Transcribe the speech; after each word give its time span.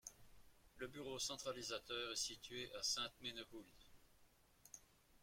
Le 0.77 0.87
bureau 0.87 1.19
centralisateur 1.19 2.11
est 2.11 2.15
situé 2.15 2.67
à 2.73 2.81
Sainte-Menehould. 2.81 3.67